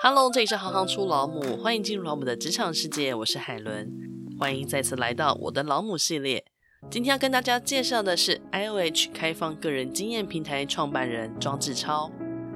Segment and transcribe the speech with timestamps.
[0.00, 3.92] Hello，这里是行行出老母，欢迎进入老母的职场世界，我是海伦，
[4.38, 6.44] 欢迎再次来到我的老母系列。
[6.88, 12.12] 今天要跟大家介绍的是 IOH 开放个人经验平台创办人庄志超。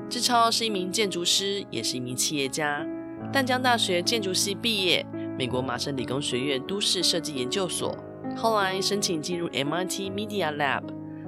[0.09, 2.87] 志超是一名建筑师，也是一名企业家。
[3.33, 5.05] 淡江大学建筑系毕业，
[5.37, 7.93] 美国麻省理工学院都市设计研究所，
[8.37, 10.85] 后来申请进入 MIT Media Lab。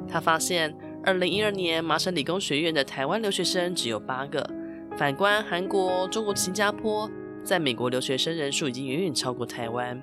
[0.09, 0.73] 他发现，
[1.03, 4.49] 二零一二年麻省理工学院的台湾留学生只有八个。
[4.97, 7.11] 反观韩国、中国、新加坡，
[7.45, 10.01] 在美国留学生人数已经远远超过台湾。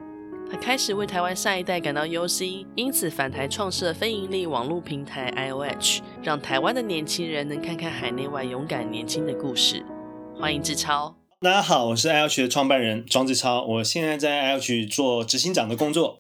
[0.52, 9.82] 他开始为台湾下一代感到忧心，因此返台创设非盈利网络平台 IOH，让台湾的年轻人能看看海内外勇敢年轻的故事。
[10.38, 11.16] 欢迎志超。
[11.40, 16.20] 大家好，我是 IOH 的创办人庄志超，我现在在 IOH 做执行长的工作。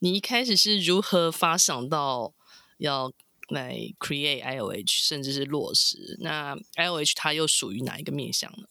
[0.00, 2.34] 你一开始是如何发想到
[2.76, 3.10] 要？
[3.50, 6.16] 来 create IOH，甚至是落实。
[6.20, 8.66] 那 IOH 它又属于哪一个面向呢？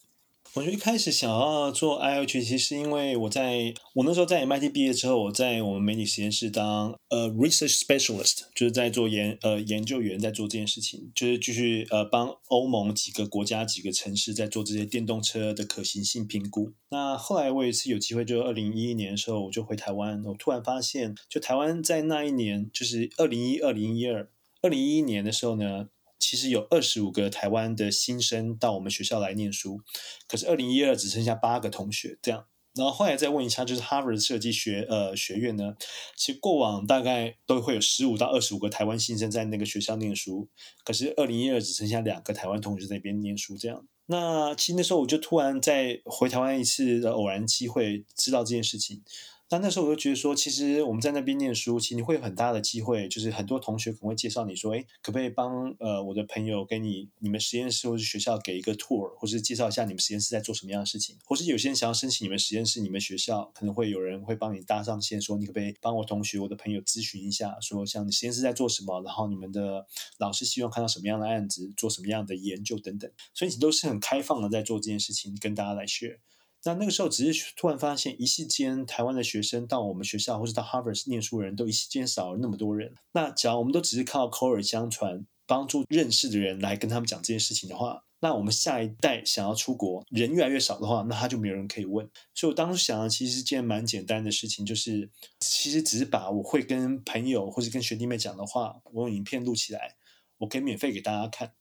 [0.56, 16.72] 我觉得一开始想要做 IOH，其实是因为我在我那时候在 MIT 毕业之后，我在我们媒体实验室当呃 research specialist，就是在做研呃研究员，在做这件事情，就是继续呃帮欧盟几个国家几个城市在做这些电动车的可行性评估。
[16.90, 24.28] 那后来我有一次有机会，就二零一一年的时候，我就回台湾，我突然发现，就台湾在那一年，就是二零一二零一二。
[24.62, 29.82] 二零一一年的时候呢，其实有二十五个台湾的新生到我们学校来念书，
[30.28, 32.46] 可是二零一二只剩下八个同学这样。
[32.76, 35.76] 然后后来再问一下，就是哈佛设计学呃学院呢，
[36.16, 40.48] 其实过往大概都会有十五到二十五个台湾新生在那个学校念书，
[40.86, 43.86] 可是二零一二只剩下两个台湾同学在那边念书这样。
[44.06, 49.04] 那其实那时候我就突然在回台湾一次的偶然机会知道这件事情。
[49.52, 69.88] 那那时候我就觉得说，其实我们在那边念书，其实你会有很大的机会，就是很多同学可能会介绍你说，哎，可不可以帮呃我的朋友给你你们实验室或是学校给一个 tour，或是介绍一下你们实验室在做什么样的事情，或是有些人想要申请你们实验室、你们学校，可能会有人会帮你搭上线，说你可不可以帮我同学、我的朋友咨询一下，说像你实验室在做什么，然后你们的
[70.20, 76.20] 老师希望看到什么样的案子，做什么样的研究等等，所以你都是很开放的在做这件事情，跟大家来 share。
[76.66, 82.94] 那那个时候，只是突然发现，一夕间台湾的学生到我们学校，或是到 Harvard 念书的人都一夕间少了那么多人。
[83.14, 92.10] 那只要我们都只是靠口耳相传，帮助认识的人来跟他们讲这件事情的话，那我们下一代想要出国，人越来越少的话，那他就没有人可以问。
[92.36, 95.10] 所以我当时想的其实是件蛮简单的事情，就是
[95.40, 99.96] 其实只是把我会跟朋友或是跟学弟妹讲的话，我用影片录起来，
[100.40, 101.54] 我可以免费给大家看。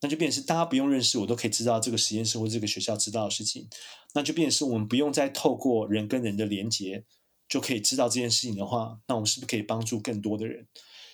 [0.00, 3.68] 那就变成是大家不用认识我都可以知道这个实验室或这个学校知道的事情，
[4.14, 7.04] 那就变成是我们不用再透过人跟人的连接
[7.48, 10.66] 就可以知道这件事情的话，那我们是不是可以帮助更多的人？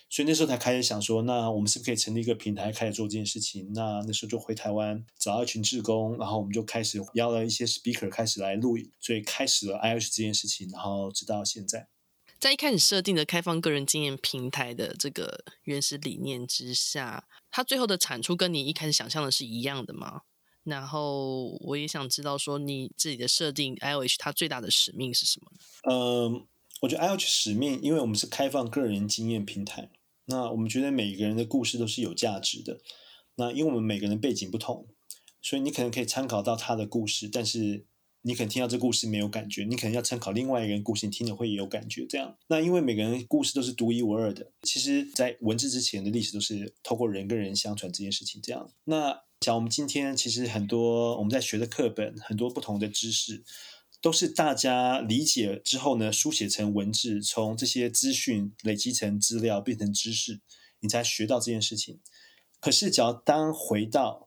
[0.09, 3.69] 所以那时候才开始想说，那我们是不是可以成立一个平台开始做这件事情？
[3.73, 11.89] 那那时候就回台湾找到一群志工，然后我们就开始邀了一些 speaker 开始来录影，所以开始了 i h 这件事情，然后直到现在。
[12.39, 20.21] 在一开始设定的开放个人经验平台的这个原始理念之下，它最后的产出跟你一开始想象的是一样的吗？
[20.63, 25.51] 然后我也想知道说你自己的设定 IOH 它最大的使命是什么？
[25.89, 26.45] 嗯，
[26.81, 29.89] 我觉得 IOH 使命，因为我们是开放个人经验平台，
[30.25, 32.79] 那我们觉得每个人的故事都是有价值的。
[33.35, 34.87] 那因为我们每个人背景不同，
[35.41, 37.85] 所以你可能可以参考到他的故事，但是。
[38.23, 42.05] 你可能听到这故事没有感觉，你可能要参考另外一个人故事，你听了会有感觉。
[42.07, 48.41] 这样，那因为每个人故事都是独一无二的，其实，在文字之前的历史都是透过人跟人相传这件事情。
[48.41, 53.43] 这样，那讲我们今天其实很多我们在学的课本，很多不同的知识，
[54.01, 60.41] 都是大家理解之后呢，书写成文字，从这些资讯累积成资料变成知识，
[60.79, 61.99] 你才学到这件事情。
[62.59, 64.26] 可是，只要当回到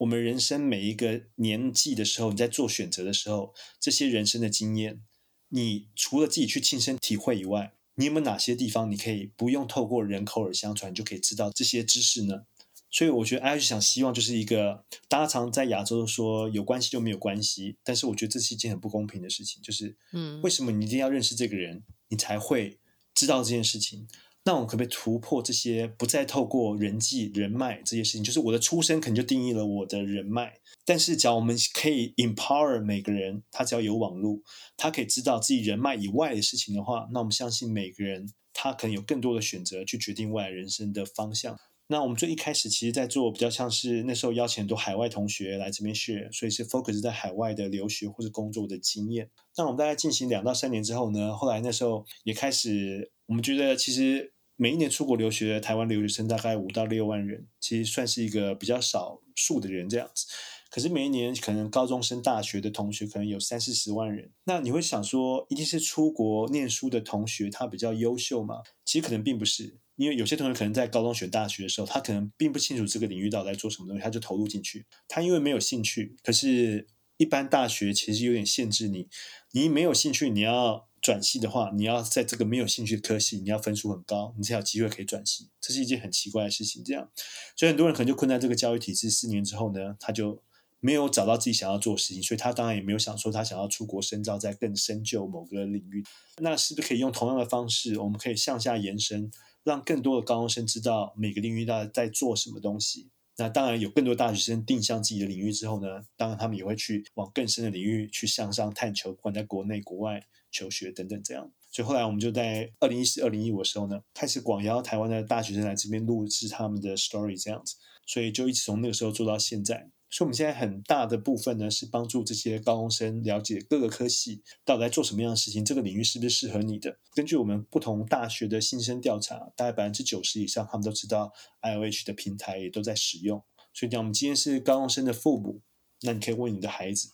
[0.00, 5.02] 我们人生每一个年纪的时候，你在做选择的时候，这些人生的经验，
[5.48, 12.46] 你除了自己去亲身体会以外，你有没有哪些地方你可以不用透过人口耳相传就可以知道这些知识呢？
[12.90, 22.80] 所以我觉得 IOH 想希望就是一个，大家常在亚洲说有关系就没有关系，但是我觉得这是一件很不公平的事情，就是，嗯，为什么你一定要认识这个人，你才会
[23.14, 24.08] 知道这件事情？
[24.50, 28.24] 那我可不可以突破这些，不再透过人际人脉这些事情？
[28.24, 30.58] 就是我的出生可能就定义了我的人脉。
[30.84, 34.40] 但是，只要我们可以 empower 每个人，他只要有网络，
[34.76, 41.56] 他可以知道自己人脉以外的事情的话，那我们相信每个人他可能有更多的选择去决定未来人生的方向。
[41.86, 49.30] 那我们最一开始其实，在做比较像是那时候邀请很多海外同学来这边学所以是 focus 在海外的留学或者工作的经验。
[49.56, 53.12] 那我们大概进行两到三年之后呢，后来那时候也开始。
[53.26, 60.26] 我们觉得，其实每一年出国留学的台湾留学生大概五到六万人，其实算是一个比较少数的人这样子。
[60.68, 64.32] 可是每一年可能高中升大学的同学可能有三四十万人。
[64.44, 68.56] 那你会想说，一定是出国念书的同学他比较优秀吗？
[68.84, 74.84] 其实可能并不是，因为有些同学可能在高中选大学的时候，他可能并不清楚这个领域到底在做什么东西，他就投入进去。
[75.08, 76.86] 他因为没有兴趣，可是，
[77.16, 79.08] 一般大学其实有点限制你，
[79.52, 85.48] 你没有兴趣，你要转系的话，你要在这个没有兴趣的科系，你要分数很高，你才有机会可以转系。
[85.60, 86.84] 这是一件很奇怪的事情。
[86.84, 87.10] 这样，
[87.56, 90.42] 所以很多人可能就困在这个教育体制四年之后呢，他就
[90.78, 96.04] 没有找到自己想要做的事情，所以他当然也没有想说他想要出国深造，在更深究某个领域。
[96.38, 99.30] 那是不是可以用同样的方式，我们可以向下延伸，
[99.64, 103.08] 让更多的高中生知道每个领域到底在做什么东西？
[103.40, 111.50] 那当然有更多大学生定向自己的领域之后呢，当然他们也会去往更深的领域去向上探求，不管在国内、国外求学等等这样。
[111.70, 117.76] 所以后来我们就在二零一四、二零一五的时候呢，开始广邀台湾的大学生来这边录制他们的 story 这样子，
[118.06, 119.88] 所以就一直从那个时候做到现在。
[120.10, 126.98] 所以，我们现在很大的部分呢，是帮助这些高中生了解各个科系到底在做什么样的事情，这个领域是不是适合你的。
[127.14, 133.42] 根据我们不同大学的新生调查，大概百分之九十以上，他们都知道 IOH 的平台也都在使用。
[133.72, 135.60] 所以讲，我们今天是高中生的父母，
[136.02, 137.12] 那你可以问你的孩子。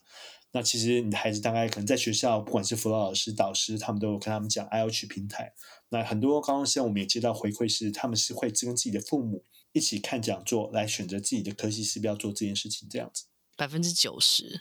[0.53, 5.53] 那其实你的孩子大概可能在学校，不管是辅导老师、导师，他们都有跟他们讲 IOH 平台。
[5.91, 9.45] 那很多高中生，我们也接到回馈是，他们是会跟自己的父母。
[9.77, 12.89] 一起看讲座来选择自己的科系，是不是要做这件事情？
[12.91, 13.25] 这样子，
[13.59, 14.59] 百分之九十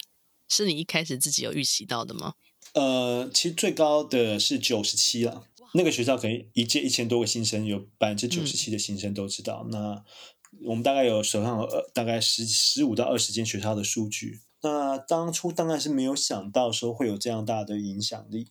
[0.49, 2.33] 是你一开始自己有预期到的吗？
[2.73, 5.47] 呃，其实最高的是九十七了。
[5.73, 9.61] 那个学校可能一届一千多个新生，有百分之九十七的新生都知道。
[9.63, 10.03] 嗯、那
[10.65, 14.41] 我们大概有手上有呃大概十十五到二十间学校的数据。
[14.63, 18.49] 那当初当然是没有想到说会有这样大的影响力。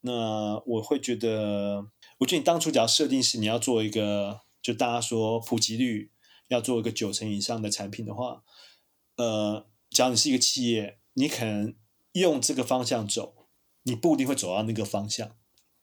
[0.00, 1.88] 那我会觉得，
[2.20, 4.43] 我觉得你当初只要设定是你要做一个。
[4.64, 6.10] 就大家说普及率
[6.48, 8.42] 要做一个九成以上的产品的话，
[9.16, 11.74] 呃，假如你是一个企业，你可能
[12.12, 13.48] 用这个方向走，
[13.82, 15.36] 你不一定会走到那个方向。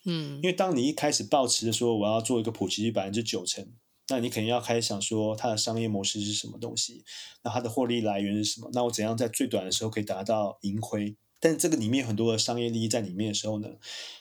[0.06, 3.72] 嗯，因为当你一开始抱持的说我要做一个普及率百分之九成，
[4.07, 7.06] 那你肯定要开始想说它的商业模式是什么东西，
[7.44, 8.72] 那它的获利来源是什么？
[8.74, 11.16] 那我怎样在最短的时候可以达到盈亏？
[11.43, 13.67] 但这个里面很多的商业利益在里面的时候呢，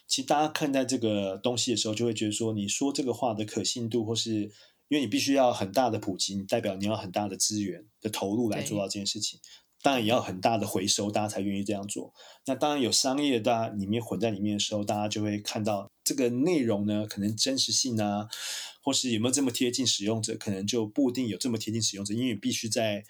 [0.09, 4.33] 其实大家看待这个东西的时候，就会觉得说，你说这个话的可信度，或是
[4.89, 9.39] 因为你必须要很大的普及，你代表你要很大的资源的投入来做到这件事情，
[9.83, 12.15] 当然也要很大的回收，大家才愿意这样做。
[12.47, 18.27] 那当然有商业大家里面混在里面的时候，大家就会看到这个内容呢，可能真实性啊，
[18.83, 23.05] 或是有没有这么贴近使用者，可能就不一定有这么贴近使用者，因为必须在。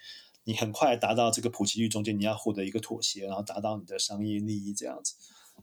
[0.50, 5.14] 你很快达到这个普及率中间，你要获得一个妥协，然后达到你的商业利益这样子。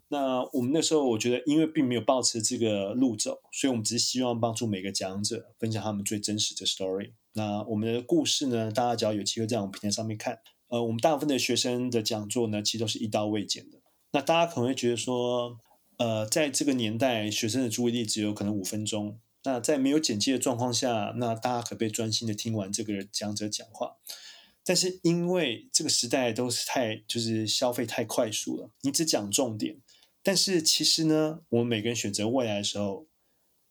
[0.07, 7.11] 那我们那时候，我觉得因为并没有抱持这个路走，所以我们只是希望帮助每个讲者分享他们最真实的 story。
[7.33, 10.39] 那我们的故事呢，大家只要有机会在我们平台上面看，
[10.69, 13.79] 呃，我们大部分的学生的讲座呢，其实都是一刀未剪的。
[14.13, 15.57] 那大家可能会觉得说，
[15.97, 19.19] 呃，在这个年代，学生的注意力只有可能五分钟。
[19.43, 23.97] 那在没有剪辑的状况下，那大家可不可以专心的听完这个讲者讲话？
[24.67, 29.77] 但是因为这个时代都是太就是消费太快速了，你只讲重点。
[30.21, 33.07] 但是其实呢，我们每个人选择未来的时候，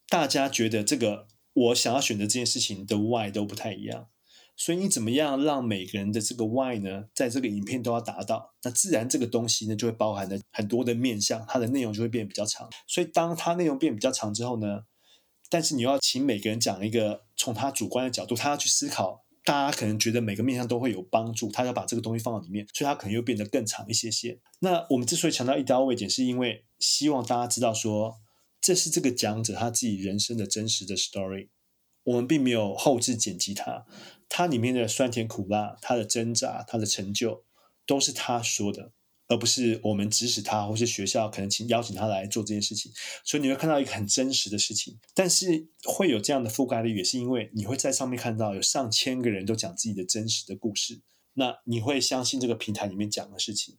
[0.09, 4.09] 大家觉得这个我想要选择这件事情的 why 都不太一样。
[4.57, 12.71] 所以你怎么样让每个人的这个 why 呢，在这个影片都要达到，那自然这个东西呢就会包含了很多的面向，它的内容就会变比较长。
[12.87, 14.85] 所以当它内容变比较长之后呢，
[15.51, 19.26] 但是你要请每个人讲一个从他主观的角度，他要去思考。
[19.47, 24.41] 大家可能觉得每个面向都会有帮助，他要把这个东西放到里面，所以他可能又变得更长一些些。
[24.59, 28.17] 那我们之所以强调一刀未剪，是因为希望大家知道说，
[28.61, 31.51] 这是这个讲者他自己人生的真实的 story，
[32.03, 33.87] 我们并没有后置剪辑他，
[34.29, 37.45] 他里面的酸甜苦辣，他的挣扎，他的成就，
[37.87, 38.91] 都是他说的。
[39.29, 42.93] 而不是我们指使他，或是学校可能请邀请他来做这件事情，
[43.25, 44.99] 所以你会看到一个很真实的事情。
[45.15, 51.01] 但是会有这样的覆盖率，也是因为你会在上面看到有上千个人都讲自己的真实的故事，
[51.35, 53.77] 那你会相信这个平台里面讲的事情，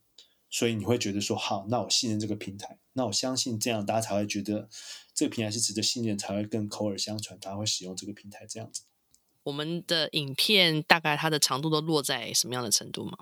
[0.49, 4.69] 所以你会觉得说好，那我信任这个平台，那我相信这样大家才会觉得
[5.13, 8.83] 这个平台是值得信任，才会更口耳相传，大家会使用这个平台这样子。
[9.43, 13.17] 我们的影片大概它的长度都落在什么样的程度吗？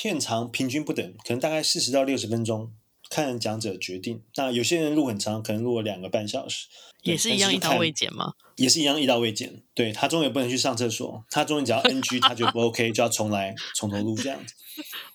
[0.00, 2.70] 片长平均不等，可能大概四十到六十分钟，
[3.10, 4.22] 看讲者决定。
[4.36, 6.68] 那有些人录很长，可能录了两个半小时，
[7.02, 8.34] 也是一样一刀未剪吗？
[8.54, 9.60] 也是一样一刀未剪。
[9.74, 14.54] 对，他终于不能去上厕所，他终于只要 NG，他觉得不 OK 就要重来，从头录这样子。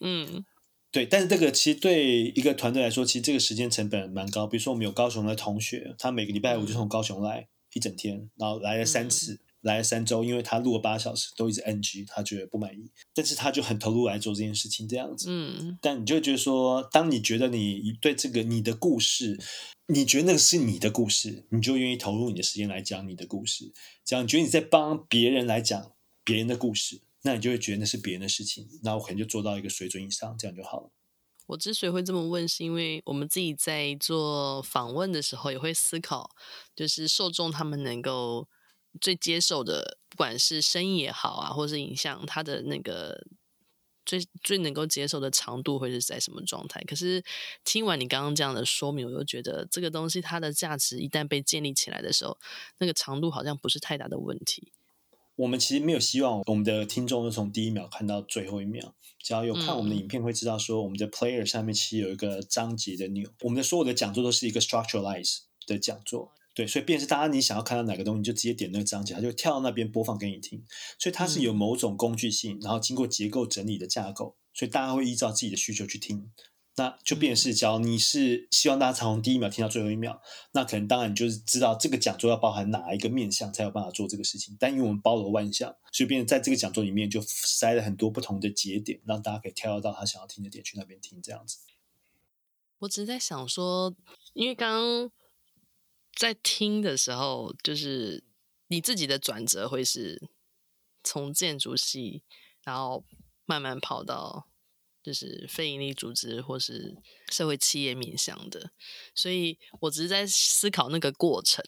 [0.01, 0.43] 嗯，
[0.91, 1.05] 对。
[1.05, 4.45] 但是这个其实对一个团队来说，其实这个时间成本蛮高。
[4.45, 9.35] 比如说我们有高雄的同学，他每个礼拜五就从高雄来一整天，然后来了三次。
[9.35, 15.27] 嗯来了三周，因为他录了八小时都一直 NG，他觉得不满意，但是他就很投入来做这件事情，这样子。
[15.29, 19.39] 嗯，但你就会觉得说，当你觉得你对这个你的故事，
[19.87, 23.71] 你觉得那个是你的故事，你就愿意投入你的时间来讲你的故事。
[24.05, 25.91] 这样你觉得你在帮别人来讲
[26.23, 30.91] 别人的故事，那你就会觉得那是别人的事情，那我可能就做到一个水准以上，这样就好了。
[31.47, 36.31] 我之所以会这么问，是因为我们自己在做访问的时候，也会思考，
[36.75, 38.47] 就是受众他们能够
[39.01, 43.25] 最接受的，不管是声音也好啊，或是影像，它的那个
[44.05, 46.81] 最最能够接受的长度会是在什么状态。
[46.87, 47.23] 可是
[47.63, 52.37] 听完你刚刚这样的说明，我又觉得这个东西它的价值一旦被建立起来的时候，
[52.77, 54.71] 那个长度好像不是太大的问题。
[55.35, 58.93] 我们其实没有希望我们的听众从第一秒看到最后一秒。
[59.17, 63.29] 只要有看我们的影片，会知道说我们的 player 上面其实有一个章节的钮。
[63.39, 70.63] 我们的所有的讲座都是一个 structuralize 的讲座，对，所以便是大家你想要看到哪个东西，就直接点那个章节，它就跳到那边播放给你听。
[70.99, 76.31] 所以它是有某种工具性，然后经过结构整理的架构，所以大家会依照自己的需求去听。
[76.75, 80.19] 那就变是，只要你是希望大家从第一秒听到最后一秒，
[80.53, 84.57] 那可能当然你就是知道这个讲座要包含哪一个面向才有办法做这个事情。
[84.59, 91.59] 但因为我们包罗万象，所以变成在这个讲座里面就塞了很多不同的节点，让大家可以跳到他想要听的点去那边听这样子。
[92.79, 93.95] 我只是在想说，
[94.33, 95.11] 因为刚刚
[96.15, 98.23] 在听的时候，就是
[98.67, 100.29] 你自己的转折会是
[101.03, 102.23] 从建筑系，
[102.63, 103.03] 然后
[103.45, 104.47] 慢慢跑到。
[105.03, 106.95] 就是非营利组织或是
[107.29, 108.71] 社会企业面向的，
[109.13, 111.61] 所以我只是在思考那个过程，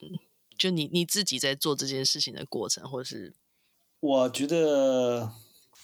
[0.57, 3.35] 就你你自己在做这件事情的过程，或是
[3.99, 5.33] 我觉得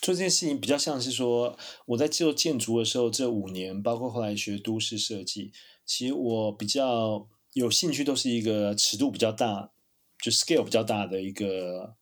[0.01, 5.51] 做这件事情比较像是说我在做建筑的时候，这五年包括后来学都市设计，
[5.85, 9.71] 其实我比较有兴趣，都是一个尺度比较大，
[10.21, 11.95] 就 scale 比较大的一个。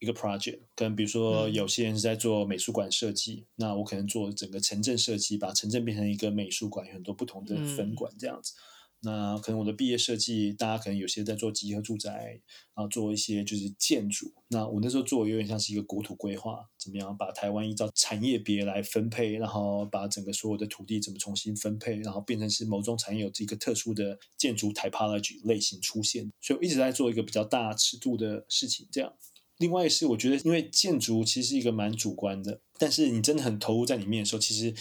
[0.00, 8.54] 一个 project，跟比如说有些人是在做美术馆设计，嗯，那我可能做整个城镇设计，把城镇变成一个美术馆，有很多不同的分馆这样子。
[8.54, 8.62] 嗯。
[9.00, 12.40] 那可能我的毕业设计，大家可能有些在做集合住宅，
[12.74, 14.32] 然后做一些就是建筑。
[14.48, 26.32] 那我那时候做有点像是一个国土规划，怎么样把台湾依照产业别来分配，然后把整个所有的土地怎么重新分配，然后变成是某种产业有这个特殊的建筑 typology 类型出现。
[26.40, 29.12] 所以我一直在做一个比较大尺度的事情，这样。
[29.58, 34.74] 另外是，我觉得因为建筑其实是一个蛮主观的，但是你真的很投入在里面的时候，其实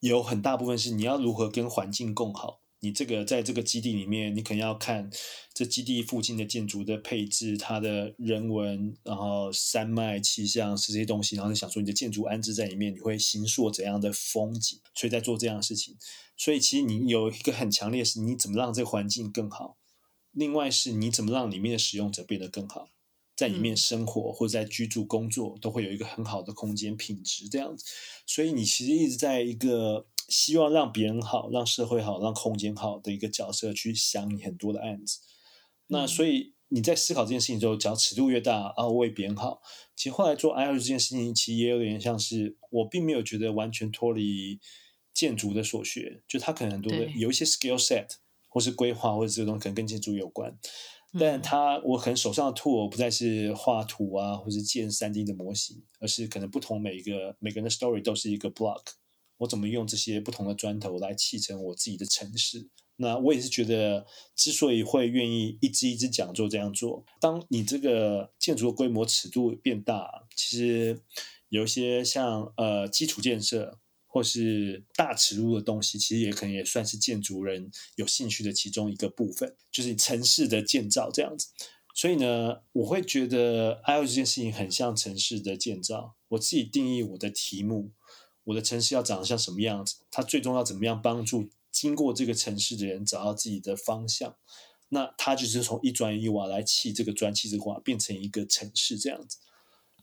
[0.00, 2.61] 有很大部分是你要如何跟环境共好。
[2.84, 5.08] 你这个在这个基地里面，你可能要看
[5.54, 14.80] 这基地附近的建筑的配置，它的人文，然后山脉、气象是这些东西，然后你想说你的建筑安置在里面，你会形塑怎样的风景？
[14.94, 15.96] 所以在做这样的事情，
[16.36, 19.78] 所以其实你有一个很强烈的是，你怎么让这个环境更好？
[20.32, 22.88] 另外是你怎么让里面的使用者变得更好？
[23.36, 27.84] 在里面生活或者在居住工作，都会有一个很好的空间品质这样子，
[28.26, 35.18] 所以你其实一直在一个希望让别人好、让社会好、让空间好的一个角色去想你很多的案子。
[35.88, 39.60] 那所以你在思考这件事情之后，只要尺度越大，然后为别人好，
[39.94, 44.58] 其实后来做 IoT 这件事情，其实也有点像是我并没有觉得完全脱离
[45.12, 48.08] 建筑的所学，就它可能很多的有一些 skill set
[48.48, 50.58] 或是规划或者这种可能跟建筑有关。
[51.20, 58.80] 但它，我可能手上的 tool 不再是画图啊，或是建 3D 的模型，而是可能不同每一个每个人的 story 都是一个 block。
[59.42, 62.68] 我怎么用这些不同的砖头来砌成我自己的城市？
[62.96, 71.00] 那我也是觉得，之所以会愿意一支一支讲座这样做，当你这个建筑的规模尺度变大，其实
[71.48, 73.78] 有一些像呃基础建设。
[74.14, 81.48] 或是大尺度的东西，其实也可能也算是建筑人有兴趣的其中一个部分，就是城市的建造这样子。
[81.94, 86.16] 所以呢，我会觉得 I O 这件事情很像城市的建造。
[86.28, 87.92] 我自己定义我的题目，
[88.44, 94.36] 我的城市要长得像什么样子，它最终要怎么样帮助经过这个城市的人找到自己的方向。
[94.88, 99.38] 那它就是从一砖一瓦来砌这个砖，砌这个瓦，变成一个城市这样子。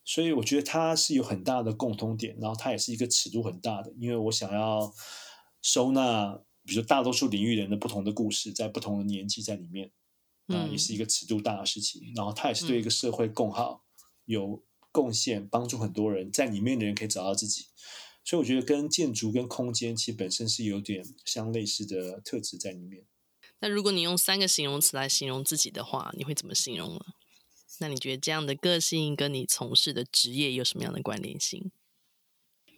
[0.04, 4.92] 所以我觉得它是有很大的共通点，然后它也是一个尺度很大的，因为我想要
[5.62, 9.92] 收纳，比如说大多数领域人的不同的故事，在不同的年纪在里面，
[10.48, 12.12] 啊、嗯，也是一个尺度大的事情。
[12.16, 17.68] 然后它也是对一个社会共好、嗯、有贡献，帮助很多人在里面的人可以找到自己。
[18.30, 23.04] 所以我觉得跟建筑跟空间其实本身是有点相类似的特质在里面。
[23.60, 27.00] 那如果你用三个形容词来形容自己的话，你会怎么形容呢？
[27.80, 31.72] 那你觉得这样的个性跟你从事的职业有什么样的关联性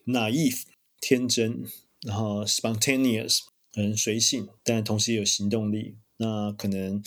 [0.05, 0.61] ？Naive
[1.01, 1.65] 天真，
[1.99, 3.39] 然后 spontaneous
[3.73, 5.97] 很随性，但同时也有行动力。
[6.15, 7.03] 那可能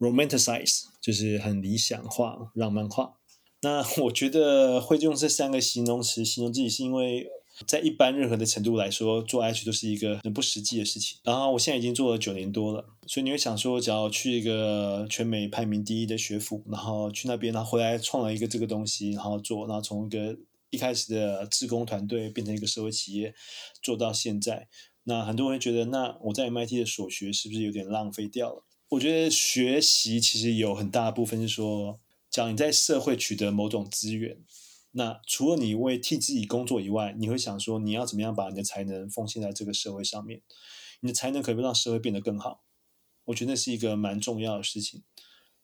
[0.00, 3.20] romanticize 就是很理想化、浪漫化。
[3.62, 7.28] 那我觉得会用这三个形容词形容自己，是因为
[7.66, 11.18] 在一般任何的程度来说，做 H 都是一个很不实际的事情。
[11.22, 20.36] 然后我现在已经做了九年多了，所以你会想说，只要去一个全美排名第一的学府，然后去那边，然后回来创了一个这个东西，然后做，然后从一个
[20.70, 23.34] 一开始的志工团队变成一个社会企业，
[23.82, 24.68] 做到现在。
[25.04, 28.64] 那很多人觉得，那我在 MIT 的所学是不是有点浪费掉了？
[28.88, 34.38] 我觉得学习其实有很大部分是说，讲你在社会取得某种资源，
[34.96, 40.40] 那除了你为替自己工作以外，你会想说，你要怎么样把你的才能奉献在这个社会上面？
[41.00, 42.62] 你的才能可不可以让社会变得更好？
[43.24, 45.02] 我觉得那是一个蛮重要的事情。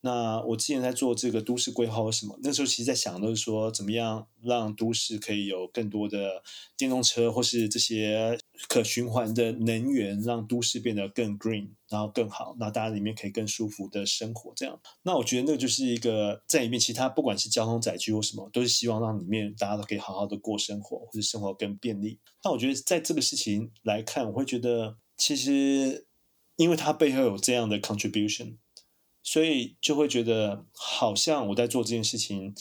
[0.01, 6.43] 那我之前在做这个都市规划或什么，那时候其实在想的是说，怎么样让都市可以有更多的
[6.77, 14.53] 电动车或是这些可循环的能源，让都市变得更 green，然后更好，那大家里面可以更舒服的生活。
[14.55, 22.19] 这样，那我觉得那个就是一个在里面，其他不管是交通载具或什么，都是希望让里面大家都可以好好的过生活，或者生活更便利。
[22.45, 26.07] 那我觉得在这个事情来看，我会觉得其实
[26.57, 28.57] 因为它背后有这样的 contribution。
[29.23, 32.55] 所以就会觉得好像我在做这件事情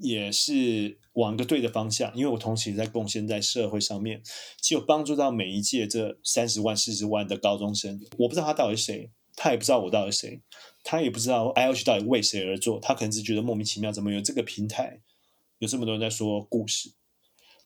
[0.00, 4.22] 也是往一个对的方向，因为我同时也在贡献在社会上面，
[4.60, 8.00] 就有帮助到每一届这三十万、四十万的高中生。
[8.18, 10.40] 我不知道他到底是谁，他也不知道我到底是谁，
[10.82, 15.00] 他也不知道 IOH 到底为谁而做，他可能只觉得莫名其妙，怎么有这个平台，
[15.58, 16.92] 有这么多人在说故事。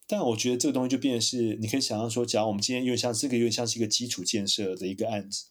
[0.06, 5.46] 但我觉得这个东西就变成是，你可以想象说，假如我们今天有点像这个，有点像是一个基础建设的一个案子。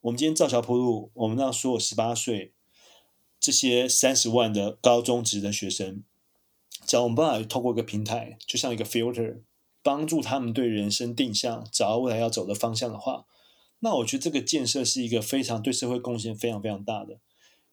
[0.00, 2.54] 我们今天造桥铺路，我们让所有十八岁
[3.40, 6.02] 这些三十万的高中职的学生，
[6.86, 9.38] 只要我们办法透过一个平台，就像一个 filter，
[9.82, 13.26] 帮助他们对人生定向，找到未来要走的方向的话，
[13.80, 17.18] 那我觉得这个建设是一个非常对社会贡献非常非常大的。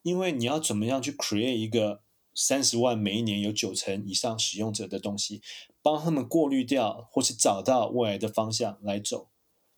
[0.04, 2.02] 因为你要怎么样去 create 一个
[2.36, 5.42] 三十万每一年有九成以上使用者的东西，
[5.82, 9.30] 帮他们过滤掉或是找到未来的方向来走。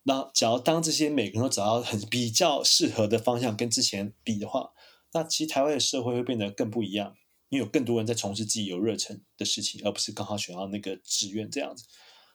[0.03, 4.72] 那假如当这些每个人都找到很比较适合的方向跟之前比的话，
[5.18, 7.16] 那其实台湾的社会会变得更不一样，
[7.50, 11.86] 因为有更多人在从事自己有热忱的事情，而不是刚好选到那个志愿这样子。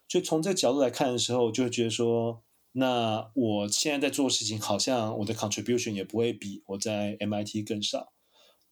[0.09, 2.42] 所以从这个角度来看的时候，就会觉得说，
[2.73, 8.12] 那我现在在做事情，好像我的 contribution 也不会比我在 MIT 更少。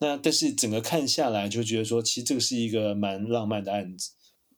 [0.01, 4.11] 那但是整个看下来，就觉得说，其实这个是一个蛮浪漫的案子。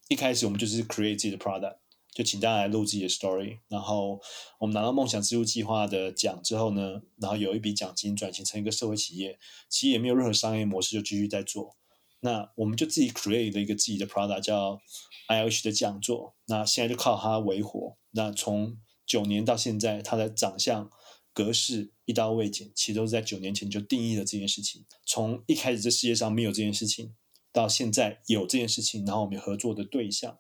[0.09, 1.77] 一开始我们就是 create 自己的 product。
[2.13, 4.21] 就请大家来录自己的 story，然后
[4.59, 9.39] 我们拿到梦想之路计划的奖之后呢，然后有一笔奖金转型成一个社会企业，
[9.71, 11.77] 其实也没有任何商业模式，就继续在做。
[12.21, 14.81] 那我们就自己 create 了一个自己的 product 叫
[15.29, 17.97] IOH 的讲座，那现在就靠它为活。
[18.11, 20.91] 那从九年到现在，它的长相
[21.33, 24.85] 格式一刀未剪，其实都是在九年前就定义了这件事情。
[25.07, 27.15] 从一开始这世界上没有这件事情，
[27.51, 30.39] 到现在有这件事情，然后我们合作的对象。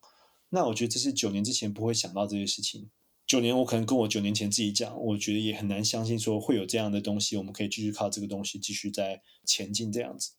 [0.54, 2.90] 那我觉得这是九年之前不会想到这些事情。
[3.26, 10.32] 九年我可能跟我九年前自己讲，我觉得也很难相信说会有这样的东西，我们可以继续靠这个东西继续在前进这样子。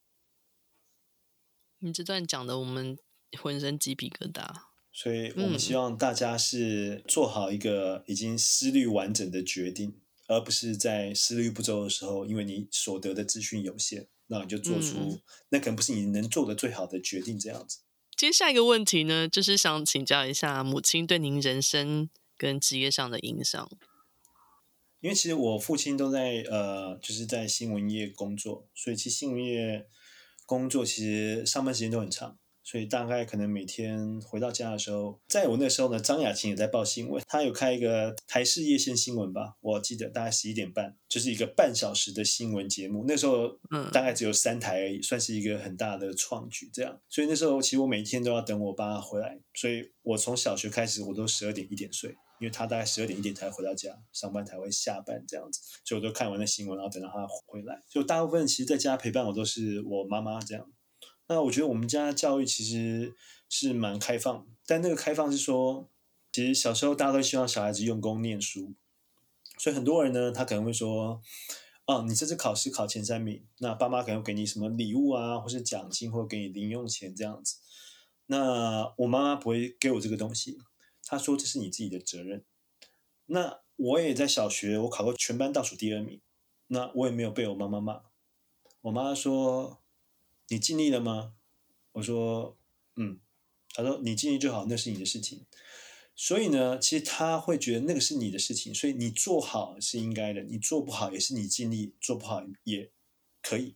[1.79, 2.97] 你这段讲的，我们
[3.41, 4.47] 浑身鸡皮疙瘩。
[4.91, 17.79] 所以我们希望大家是做好一个已经思虑完整的决定，而不是在思虑不周的时候，因为你所得的资讯有限，那你就做出、嗯、那可能不是你能做的最好的决定这样子。
[18.15, 23.69] 接下一个问题呢，就是想请教一下母亲对您人生跟职业上的影响。
[25.01, 29.87] 因为其实我父亲都在呃，就是在新闻业工作，所以其实新闻业
[30.45, 32.37] 工作其实上班时间都很长。
[32.63, 43.03] 所以大概可能每天回到家的时候，在我那时候呢，张雅琴也在报新闻，她有开一个台视夜线新闻吧，我记得大概十一点半，就是一个半小时的新闻节目。
[43.07, 46.69] 那时候嗯大概只有三台而已，算是一个很大的创举。
[46.73, 57.81] 这样，所以那时候其实我每天都要等我爸回来，所以我从小学开始我都十二点一点睡，因为他大概十二点一点才回到家，上班才会下班这样子，所以我都看完了新闻，然后等到他回来。
[57.89, 60.65] 就大部分其实在家陪伴我都是我妈妈这样。
[61.27, 63.15] 那我觉得我们家教育其实
[63.47, 65.89] 是蛮开放，但那个开放是说，
[66.31, 68.73] 其实小时候大家都希望小孩子用功念书，
[69.57, 71.21] 所以很多人呢，他可能会说，
[71.85, 77.57] 哦，你这次考试考前三名，那爸妈可能给你什么礼物啊，或是奖金，或者给你零用钱这样子。
[78.25, 80.59] 那我妈妈不会给我这个东西，
[81.05, 82.43] 她说这是你自己的责任。
[83.27, 86.19] 那我也在小学，我考过全班倒数第二名，
[86.67, 88.01] 那我也没有被我妈妈骂，
[88.81, 89.82] 我妈说。
[90.49, 91.33] 你尽力了吗？
[91.93, 92.57] 我说，
[92.95, 93.19] 嗯。
[93.75, 95.47] 他说，你尽力就好，那是你的事情。
[96.15, 102.91] 所以呢，其实他会觉得那个是你的事情，所以你做好是应该的，你做不好也是你尽力，做不好也
[103.41, 103.73] 可以。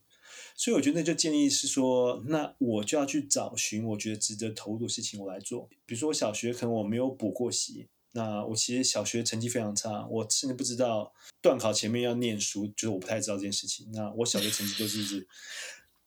[0.54, 5.68] 所以我觉得那就建议是说，那我就要去找寻我觉得值得投入的事情，我来做。
[5.84, 13.90] 比如说我小学可能我没有补过习，那我其实小学成绩非常差，我甚至不知道段考前面要念书，就是我不太知道这件事情。
[13.90, 15.26] 那我小学成绩都是一直，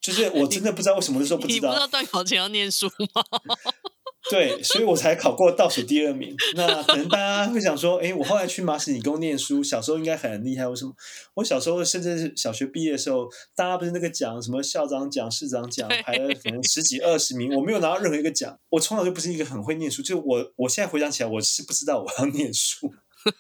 [0.01, 1.53] 就是我真的不知道为什么那时候不知道。
[1.53, 3.23] 你不知道段考前要念书吗？
[4.29, 6.35] 对，所以我才考过倒数第二名。
[6.55, 10.67] 那可能大家会想说，哎，我后来去麻省理工念书，小时候应该很厉害。
[10.67, 10.93] 为什么？
[11.33, 18.55] 我小时候甚至是小学毕业的时候，大家不是那个奖，什么校长奖、市长奖，排了可能十几二十名，我没有拿到任何一个奖。
[18.69, 22.93] 我从小就不是一个很会念书，就我我现在回想起来，我是不知道我要念书。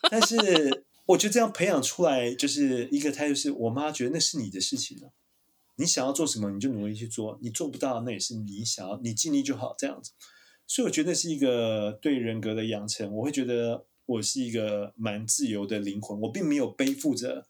[0.09, 5.11] 但是我觉得这样培养出来，就是一个态度，是我妈觉得那是你的事情了，
[5.81, 10.11] 你想要做什么，你就努力去做，你做不到，那也是你想要，你尽力就好，这样子。
[10.67, 17.47] 所以我觉得是一个对人格的养成，我会觉得我是一个蛮自由的灵魂，我并没有背负着，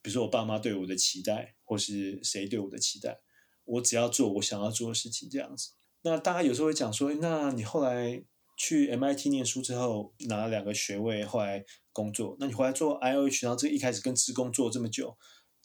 [0.00, 3.20] 比如说我爸妈对我的期待，或是谁对我的期待，
[3.64, 5.72] 我只要做我想要做的事情这样子。
[6.02, 8.24] 那大家有时候会讲说，那你后来
[8.56, 15.16] 去 MIT 念书之后拿了两个学位，后来工作，那你回来做 IOH，然后这一开始跟职工做这么久，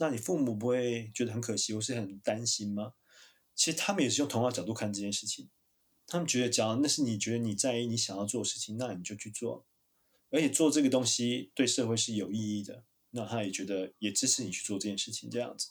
[0.04, 2.92] 那你父母不会觉得很可惜，或是很担心吗？
[3.56, 5.50] 其实他们也是用同样角度看这件事情。
[6.06, 9.66] 他们觉得，假如那是你觉得你在意、你想要做的事情，那你就去做，
[10.30, 15.70] 而且做这个东西对社会是有意义的，那他也觉得也支持你去做这件事情，这样子。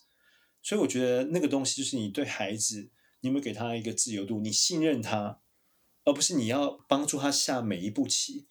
[0.63, 2.89] 所以我觉得那个东西就是你对孩子，
[3.21, 5.43] 你有没有给他一个自由度，你信任他，
[6.05, 8.47] 而不是你要帮助他下每一步棋。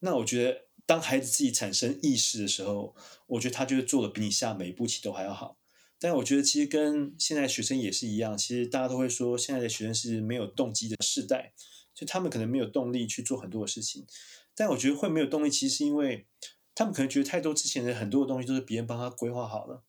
[0.00, 2.94] 那我觉得，当孩子自己产生意识的时候，
[3.26, 5.56] 我觉得他就是做的比你下每一步棋都还要好。
[5.98, 11.54] 但我觉得其实跟现在学生也是一样，其实大家都会说现在的学生是没有动机的世代，
[11.94, 14.06] 就他们可能没有动力去做很多的事情。
[14.54, 16.26] 但我觉得会没有动力，其实是因为
[16.74, 19.84] 他们可能觉得太多之前的很多的东西都是别人帮他规划好了。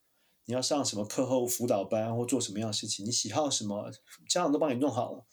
[0.46, 3.92] 你要上什么课后辅导班或做什么样的事情，你喜好什么，
[4.30, 5.26] 家长都帮你弄好了，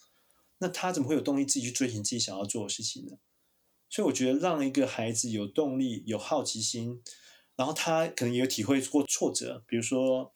[0.59, 3.13] 那他怎么会有动力自己去追寻自己想要做的事情呢？
[3.91, 7.03] 所以我觉得让一个孩子有动力、有好奇心，
[7.57, 10.33] 然后他可能也有体会过挫折，比如说。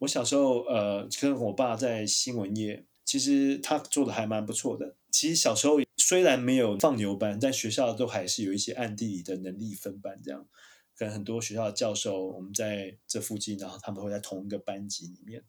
[0.00, 4.96] 我小时候，呃，跟我爸在新闻业，其实他做的还蛮不错的。
[5.10, 10.48] 其实小时候虽然没有放牛班，在学校都还是有一些暗地里的能力分班，这样。
[10.96, 15.42] 可能很多学校的教授，我们在这附近，然后他们会在同一个班级里面。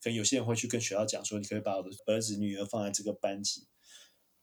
[0.00, 3.66] 可能有些人会去跟学校讲说，你可以把我的儿子女儿放在这个班级。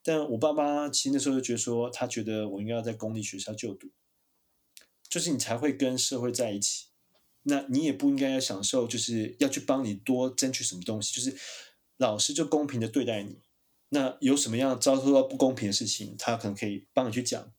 [0.03, 3.89] 但我爸妈其实那时候就觉得说，他觉得我应该要在公立学校就读，
[5.07, 6.87] 就是你才会跟社会在一起。
[7.43, 11.37] 那你也不应该要享受，就是要去帮你多争取什么东西，就是
[11.97, 13.39] 老师就公平的对待你。
[13.89, 17.53] 那有什么样遭受到不公平的事情，他可能可以帮你去讲。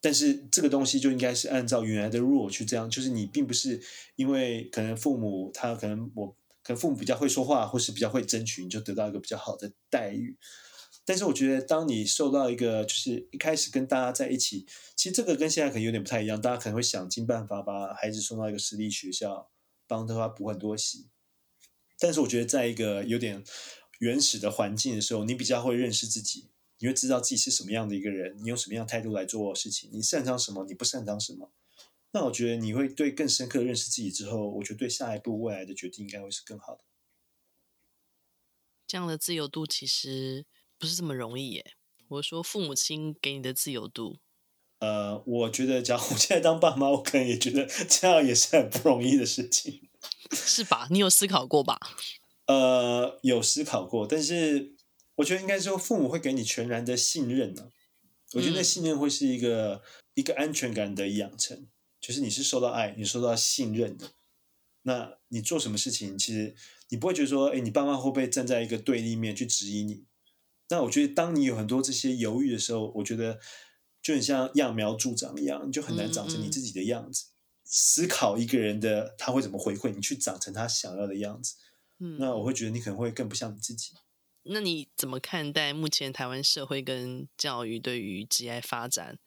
[0.00, 3.82] 但是这个东西就应该是按照原来的 rule 去这样，就是你并不是
[4.16, 10.38] 因为可能父母他可能我可能父母比较会说话，或是比较会争取，你就得到一个比较好的待遇。
[11.10, 16.40] 但是我觉得，当你受到一个就是一开始跟大家在一起，其实这个跟现在可能有点不太一样。
[16.40, 19.50] 大家可能会想尽办法把孩子送到一个私立学校，
[19.88, 21.08] 帮他补很多习。
[21.98, 23.42] 但是我觉得，在一个有点
[23.98, 31.52] 原始的环境的时候，你比较会认识自己，你会知道自己是什么样的一个人，你用什么样态度来做事情，你擅长什么，你不擅长什么。
[32.12, 36.84] 那我觉得你会对更深刻的认识自己之后，我觉得对下一步未来的决定应该会是更好的。
[38.86, 40.46] 这样的自由度其实。
[40.80, 41.74] 不是这么容易耶。
[42.08, 44.18] 我说父母亲给你的自由度，
[44.78, 49.90] 呃，我觉得，假如我现在当爸妈，我可能也觉得 这样也是很不容易的事情，
[50.32, 50.88] 是吧？
[50.90, 51.78] 你有思考过吧？
[52.46, 54.74] 呃，有思考过，但是
[55.16, 57.68] 我觉得应该说父母会给你全然的信任呢、啊。
[58.32, 59.80] 我觉得那信任会是一个、嗯、
[60.14, 61.68] 一个安全感的养成，
[62.00, 64.12] 就是你是受到爱，你受到信任的。
[64.82, 66.56] 那你做什么事情，其实
[66.88, 70.06] 你不会觉得说，哎，你爸妈会不会站在一个对立面去质疑你？
[70.70, 73.38] 那我觉得，当你有很多这些犹豫的时候，我觉得
[74.00, 77.26] 就很像揠苗助长一样，你就很难长成你自己的样子。
[77.26, 77.34] 嗯嗯。
[77.72, 81.54] 思考一个人的他会怎么回馈，你去长成他想要的样子。
[82.00, 83.94] 嗯，那我会觉得你可能会更不像你自己。
[84.42, 89.18] 那你怎么看待目前台湾社会跟教育对于职业发展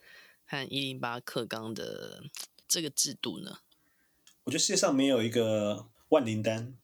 [0.44, 2.24] 和一零八课纲的
[2.68, 3.60] 这个制度呢？
[4.44, 6.76] 我觉得世界上没有一个万灵丹，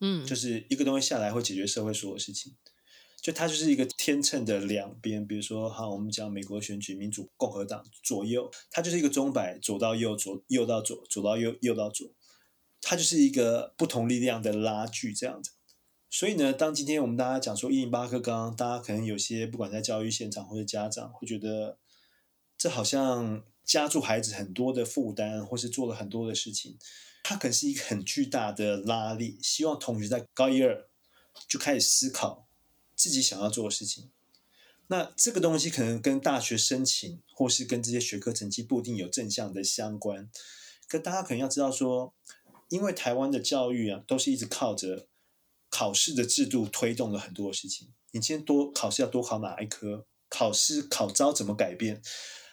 [0.00, 2.56] 嗯，就是一个东西下来会解决社会所有事情。
[3.22, 12.10] 就它就是一个天秤的两边，比如说，好，我们讲美国选举，民主共和党左右，它就是一个钟摆，左到右，左右到左，左到右，右到左，
[12.80, 15.52] 它就是一个不同力量的拉锯这样子。
[16.10, 21.78] 所以呢，当今天我们大家讲说一零八课纲，大家可能有些不管在教育现场或者家长会觉得，
[22.58, 26.76] 这好像加注孩子很多的负担，或是做了很多的事情，
[27.22, 30.88] 它可能是一个很巨大的拉力，希望同学在高一二。
[31.48, 32.46] 就开始思考
[33.02, 34.12] 自己想要做的事情。
[34.86, 40.30] 那这个东西可能跟大学申请，或是跟这些学科成绩不一定有正向的相关。
[40.86, 42.14] 可大家可能要知道说，
[42.68, 45.08] 因为台湾的教育啊，都是一直靠着
[45.68, 47.88] 考试的制度推动了很多事情。
[48.12, 50.06] 你今天多考试要多考哪一科？
[50.28, 52.00] 考试考招怎么改变？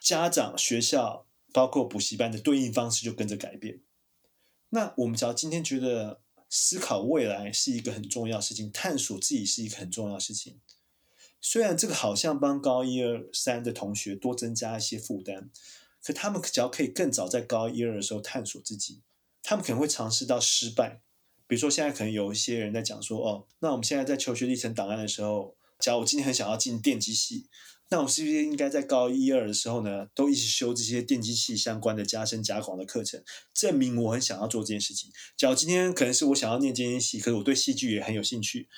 [0.01, 3.81] 家长、学校，包括补习班的对应方式就跟着改变。
[4.69, 10.59] 那我们只要今天觉得思考未来是一个很重要的事情，探索自己是一个很重要的事情。
[11.39, 15.49] 虽然这个好像帮高一二三的同学多增加一些负担，
[16.03, 19.01] 可他们只要可以更早在高一二的时候探索自己，
[19.43, 21.01] 他们可能会尝试到失败。
[21.47, 27.47] 比如说现在可能有一些人在讲说，哦，那我们现在在求学历程档案的时候，假如我今天很想要进电机系，
[27.91, 33.23] 那我是不是应该在高一二的时候呢，都一直修这些电机系相关的加深加广的课程，
[33.53, 35.11] 证明我很想要做这件事情？
[35.35, 38.69] 假如今天可能是我想要念电机系，可是我对戏剧也很有兴趣。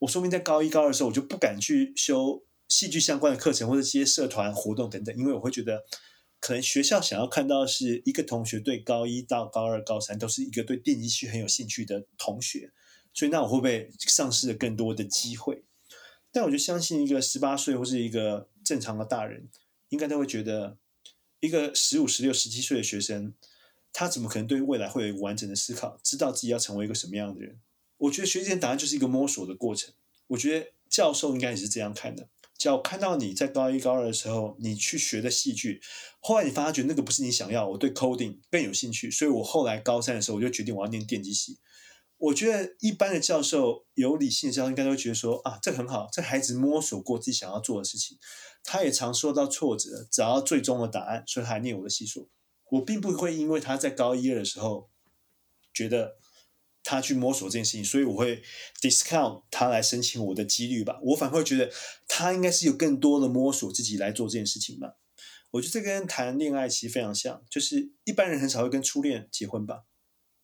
[0.00, 5.84] 我说明在高一高二的时候，我就不敢去修戏剧相关的课程或者这些社团活动等等，因为我会觉得，
[6.40, 12.72] 可能学校想要看到的是一个同学对高一到高二、高三都是一个对电机系很有兴趣的同学，
[13.14, 15.62] 所以那我会不会丧失了更多的机会？
[16.36, 19.48] 但我就相信一个十八岁或是一个正常的大人，
[19.88, 20.76] 应该都会觉得，
[21.40, 23.32] 一个十五、十六、十七岁的学生，
[23.90, 27.58] 他怎么可能对未来会有一个完整的思考，知道自己要成为一个什么样的人？
[27.96, 29.94] 我觉得学习的答案就是一个摸索的过程。
[30.26, 32.28] 我觉得教授应该也是这样看的。
[32.58, 35.80] 只要看到你在高一高二的时候，你去学的戏剧，
[36.20, 41.56] 后来你发觉那个不是你想要，我对 coding 更有兴趣，所以我后来高三的时候我就决定我要念电机系。
[42.18, 48.18] 我觉得一般的教授，有理性的教授应该都会觉得说啊，这很好，这孩子摸索过自己想要做的事情，
[48.64, 52.28] 他也常受到挫折，找到最终的答案，所以他还念我的系所。
[52.70, 54.90] 我并不会因为他在高一二的时候
[55.72, 56.16] 觉得。
[56.88, 58.40] 他去摸索这件事情，所以我会
[58.80, 61.00] discount 他来申请我的几率吧。
[61.02, 61.68] 我反而会觉得
[62.06, 64.94] 他应该是有更多的摸索自己来做这件事情吧。
[65.50, 69.82] 我觉得这跟谈恋爱其实非常像，就是一般人很少会跟初恋结婚吧。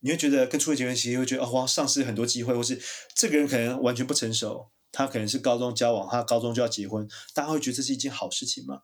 [0.02, 2.80] 你会觉得跟初恋结婚，其实会觉得哦，哇，丧失很多机会，或是
[3.14, 8.82] 这个人可能完全不成熟，他可能是高中交往，他高中就要结婚，大家会觉得这是一件好事情吗？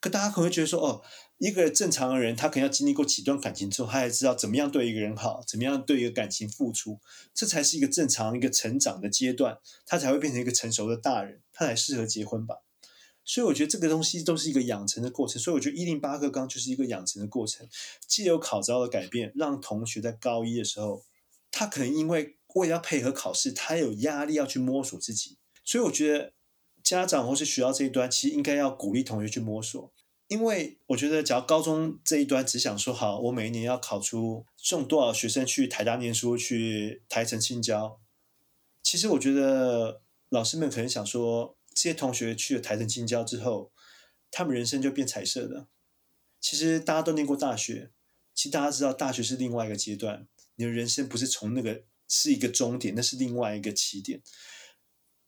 [0.00, 1.02] 可大家可能会觉得说，哦，
[1.38, 7.00] 一个正常的人，他可能要经历过几段感情之后，他才知道怎么样对一个人好，怎么样对一个感情付出，
[7.34, 12.56] 这才是一个正常一个成长的阶段，他才会变成一个成熟的大人，他才适合结婚吧。
[13.24, 15.40] 所以我觉得这个东西都是一个养成的过程。
[15.40, 17.68] 所以我觉得一零八课纲就是一个养成的过程，
[18.06, 21.04] 既有考招的改变，让同学在高一的时候，
[21.50, 25.36] 他可能因为为了要配合考试，他有压力要去摸索自己。
[25.64, 26.32] 所以我觉得。
[26.82, 29.92] 家长或是学校这一端，其实应该要鼓励同学去摸索，
[30.26, 38.00] 因为我觉得，只要高中这一端只想说好，我每一年要考出送多少学生去台大念书，去台城清交。
[38.82, 43.72] 其实我觉得老师们可能想说，这些同学去了台成清交之后，
[44.30, 45.68] 他们人生就变彩色的。
[46.40, 47.90] 其实大家都念过大学，
[48.34, 54.22] 其实大家知道大学是另外一个阶段，你的人生不是从那个是一个终点，那是另外一个起点。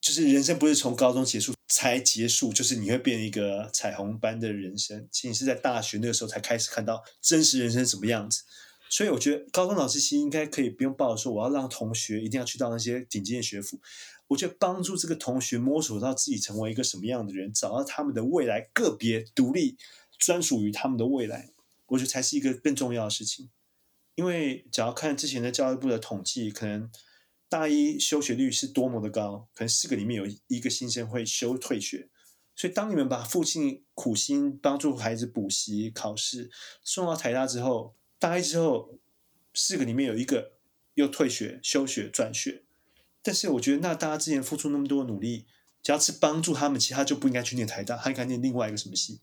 [0.01, 5.09] 就是人生不是从高中结束才结束，就是你会变一个彩虹般的人生。
[5.11, 8.43] 其实你是在大学那个时候才开始看到真实人生什么样子。
[8.91, 13.81] 所以我觉得高中老师其实应该可以不用抱着说我要让同学一定要去到那些顶尖的学府。
[14.29, 19.77] 我就帮助这个同学摸索到自己成为一个什么样的人，找到他们的未来，个别独立
[20.19, 21.51] 专属于他们的未来，
[21.87, 23.51] 我觉得才是一个更重要的事情。
[24.15, 26.91] 因为只要看之前的教育部的统计，可能。
[27.47, 32.09] 大一休学率是多么的高，可能四个里面有一个新生会休退学，
[32.57, 36.51] 所以当你们把父亲苦心帮助孩子补习考试
[36.83, 38.99] 送到台大之后，大一之后
[39.53, 40.55] 四个里面有一个
[40.95, 42.65] 又退学休学转学，
[43.25, 45.47] 但是我觉得那大家之前付出那么多努力，
[45.83, 49.21] 只要是帮助他们，其他就不应该去念台大，他应该念另外一个什么系，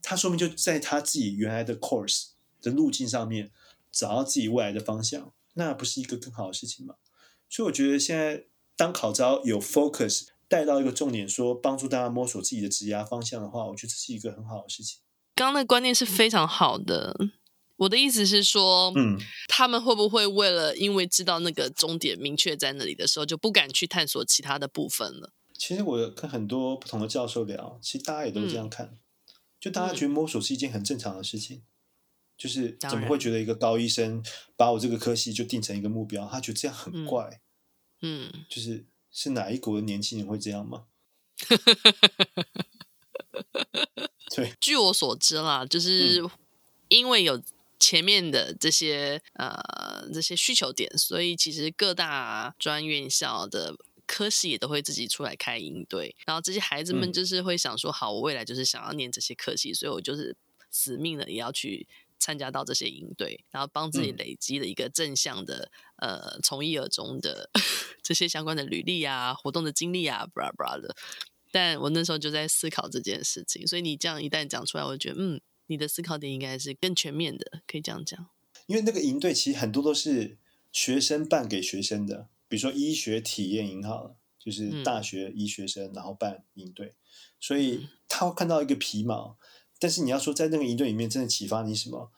[0.00, 2.28] 他说明就在他自己原来的 course
[2.62, 3.50] 的路径上面
[3.90, 6.94] 找到自己未来的方向，那不是一个更好的事情吗？
[7.50, 8.44] 所以我觉得现在
[8.76, 15.00] 当考招有 focus 带到一个重点，说帮助大家摸索自己的职业方向的话，我觉得这是一个很好的事情。
[15.34, 17.16] 刚刚的观念是非常好的。
[17.76, 25.32] 我的意思是说，嗯，他们会不会为了因为知道那个终点明确在那里的时候，就不敢去探索其他的部分了？
[25.52, 28.98] 其实我跟很多不同的教授聊，其实大家也都是这样看，嗯、
[29.60, 31.62] 就大家觉得摸索是一件很正常的事情。
[32.38, 34.22] 就是怎么会觉得一个高医生
[34.56, 36.28] 把我这个科系就定成一个目标？
[36.30, 37.40] 他觉得这样很怪。
[38.02, 40.84] 嗯，嗯就是是哪一国的年轻人会这样吗？
[44.36, 46.22] 对，据我所知啦，就是
[46.88, 47.40] 因为有
[47.78, 53.74] 前面的这些呃这些需求点，所以其实各大专院校的
[54.06, 60.36] 科系也都会自己出来开营队，然后这些孩子们就是会想说，好，我未来就是想要念这些科系，所以我就是
[60.70, 61.86] 死命的也要去
[62.18, 67.50] 参加到这些营队，然后帮自己累积了一个正向的、嗯、呃从一而终的
[68.02, 70.96] 这些相关的履历啊、活动的经历啊，blah blah 的。
[71.52, 78.28] 但我那时候就在思考这件事情，所以你这样一旦讲出来，我就觉得嗯，你的思考点应该是更全面的，可以这样讲。
[78.66, 80.38] 因为那个营队其实很多都是
[80.72, 86.96] 学生办给学生的，比如说医学体验营好了，就是大学医学生然后办营队，嗯、
[87.40, 89.38] 所以他会看到一个皮毛。
[89.78, 92.10] 但是你要说在那个营队里面真的启发你什么？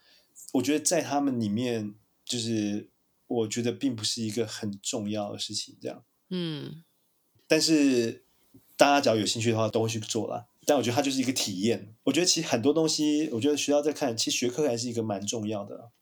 [0.55, 2.89] 我觉得在他们里面，就是
[3.27, 6.05] 我觉得并不是一个很重要的事情，这样。
[6.31, 6.85] 嗯，
[7.47, 8.25] 但是。
[8.77, 10.47] 大家只要有兴趣的话，都会去做啦。
[10.69, 11.95] 但我觉得它就是一个体验。
[12.05, 15.93] 我觉得其实很多东西，我觉得学校在看，其实学科还是一个蛮重要的。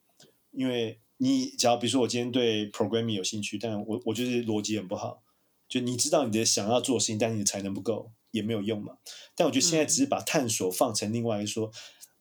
[0.51, 5.23] 因为你只要比如说我今天对 programming 有兴趣，但我我就是逻辑很不好，
[5.69, 8.97] 就你知道你的想要做的事情，但你的才能不够，也没有用嘛。
[9.37, 11.71] 但我觉得现在只是把探索放成另外一说，嗯、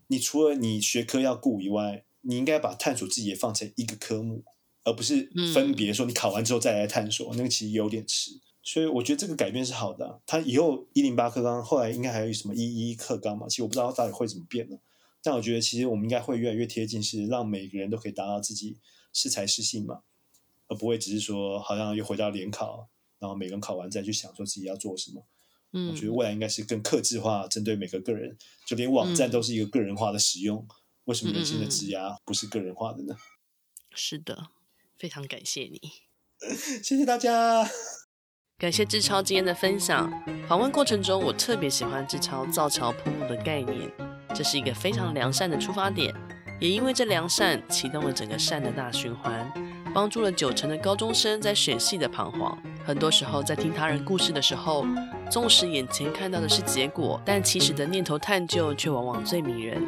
[0.06, 4.44] 你除了你学科要顾以外，你应该把探索自己也放成一个科目，
[4.84, 8.30] 而不是分别说你考完之后再来探索，嗯、那个其实有点迟。
[8.66, 10.18] 所以我觉得这个改变是好的啊。
[10.26, 13.46] 他以后一零八课纲后来应该还有什么一一课纲嘛？
[13.48, 14.76] 其实我不知道到底会怎么变呢。
[15.22, 18.76] 但我觉得其实我们应该会越来越贴近，是让每个人都可以达到自己
[19.12, 20.00] 适才适性嘛，
[20.66, 22.88] 而不会只是说好像又回到联考，
[23.20, 25.24] 然后每个人考完再去想说自己要做什么。
[25.72, 30.66] 嗯，我觉得未来应该是更克制化，针对每个个人，就连网站都是一个个人化的使用。
[31.04, 33.16] 为什么人生的职涯不是个人化的呢？
[33.94, 34.48] 是的，
[34.98, 35.80] 非常感谢你，
[36.82, 37.68] 谢谢大家。
[38.58, 40.10] 感谢志超今天的分享。
[40.48, 43.92] 访问过程中，我特别喜欢志超造桥铺路的概念，
[44.34, 46.14] 这是一个非常良善的出发点。
[46.58, 49.52] 也因为这良善，启动了整个善的大循环，
[49.92, 52.56] 帮助了九成的高中生在选系的彷徨。
[52.82, 54.86] 很多时候，在听他人故事的时候，
[55.30, 59.82] 纵使眼前看到的是结果，但起始的念头探究却往往最迷人。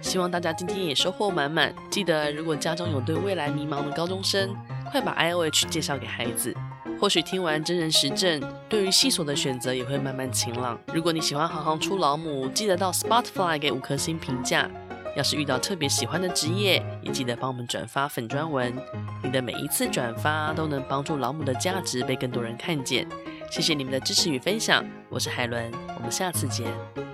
[0.00, 1.74] 希望大家今天也收获满满。
[1.90, 4.56] 记得，如果家中有对未来迷茫的高中生，
[4.90, 6.54] 快把 IOH 介绍给孩子。
[7.00, 10.78] 或许听完真人实证，对于系所的选择也会慢慢晴朗。
[10.92, 14.70] 如果你喜欢行行出老母，记得到 Spotify 给五颗星评价。
[15.16, 18.74] 要是遇到特别喜欢的职业，也记得帮我们转发粉专文。
[19.22, 23.06] 你的每一次转发都能帮助老母的价值被更多人看见。
[23.50, 27.13] 谢谢你们的支持与分享，我是海伦，我们下次见。